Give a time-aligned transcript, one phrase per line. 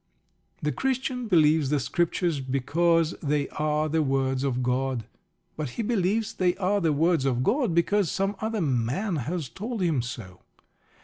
[0.63, 5.05] The Christian believes the Scriptures because they are the words of God.
[5.55, 9.83] But he believes they are the words of God because some other man has told
[9.83, 10.41] him so.